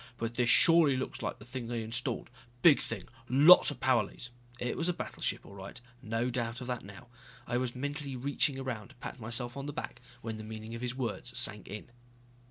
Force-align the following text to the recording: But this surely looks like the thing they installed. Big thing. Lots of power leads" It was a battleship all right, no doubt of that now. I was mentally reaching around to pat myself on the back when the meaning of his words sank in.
But 0.17 0.33
this 0.33 0.49
surely 0.49 0.97
looks 0.97 1.21
like 1.21 1.37
the 1.37 1.45
thing 1.45 1.67
they 1.67 1.83
installed. 1.83 2.31
Big 2.63 2.81
thing. 2.81 3.03
Lots 3.29 3.69
of 3.69 3.79
power 3.79 4.01
leads" 4.03 4.31
It 4.59 4.75
was 4.75 4.89
a 4.89 4.93
battleship 4.93 5.45
all 5.45 5.53
right, 5.53 5.79
no 6.01 6.31
doubt 6.31 6.59
of 6.59 6.65
that 6.65 6.83
now. 6.83 7.05
I 7.45 7.57
was 7.57 7.75
mentally 7.75 8.15
reaching 8.15 8.57
around 8.57 8.87
to 8.87 8.95
pat 8.95 9.19
myself 9.19 9.55
on 9.55 9.67
the 9.67 9.73
back 9.73 10.01
when 10.23 10.37
the 10.37 10.43
meaning 10.43 10.73
of 10.73 10.81
his 10.81 10.95
words 10.95 11.37
sank 11.37 11.67
in. 11.67 11.91